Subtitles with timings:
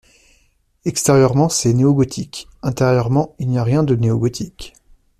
[0.83, 4.73] Extérieurement c'est néo-gothique; intérieurement il n'y a rien de néo-gothique.